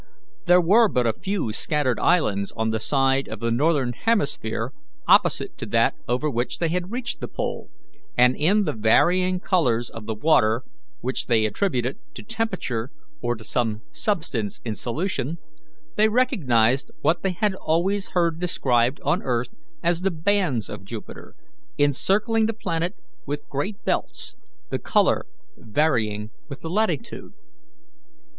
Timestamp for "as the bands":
19.83-20.67